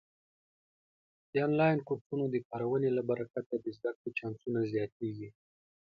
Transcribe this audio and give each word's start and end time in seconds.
د 1.31 1.33
آنلاین 1.47 1.77
کورسونو 1.87 2.25
د 2.29 2.35
کارونې 2.49 2.89
له 2.97 3.01
برکته 3.09 3.55
د 3.63 3.65
زده 3.77 3.91
کړې 3.97 4.09
چانسونه 4.19 4.59
زیاتېږي. 4.73 5.29